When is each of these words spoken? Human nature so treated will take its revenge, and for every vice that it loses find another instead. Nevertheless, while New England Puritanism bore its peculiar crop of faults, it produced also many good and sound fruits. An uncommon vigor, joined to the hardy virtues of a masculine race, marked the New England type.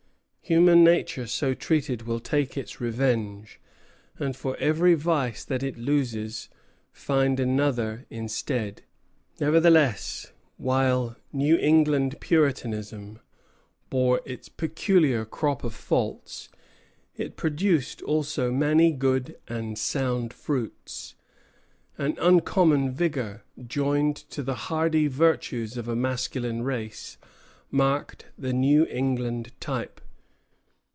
Human 0.43 0.83
nature 0.83 1.27
so 1.27 1.53
treated 1.53 2.01
will 2.01 2.19
take 2.19 2.57
its 2.57 2.81
revenge, 2.81 3.57
and 4.19 4.35
for 4.35 4.57
every 4.57 4.95
vice 4.95 5.45
that 5.45 5.63
it 5.63 5.77
loses 5.77 6.49
find 6.91 7.39
another 7.39 8.05
instead. 8.09 8.81
Nevertheless, 9.39 10.33
while 10.57 11.15
New 11.31 11.57
England 11.57 12.19
Puritanism 12.19 13.19
bore 13.89 14.19
its 14.25 14.49
peculiar 14.49 15.23
crop 15.23 15.63
of 15.63 15.73
faults, 15.73 16.49
it 17.15 17.37
produced 17.37 18.01
also 18.01 18.51
many 18.51 18.91
good 18.91 19.37
and 19.47 19.79
sound 19.79 20.33
fruits. 20.33 21.15
An 21.97 22.17
uncommon 22.19 22.91
vigor, 22.91 23.45
joined 23.65 24.17
to 24.31 24.43
the 24.43 24.55
hardy 24.67 25.07
virtues 25.07 25.77
of 25.77 25.87
a 25.87 25.95
masculine 25.95 26.61
race, 26.63 27.17
marked 27.69 28.25
the 28.37 28.51
New 28.51 28.85
England 28.87 29.53
type. 29.61 30.01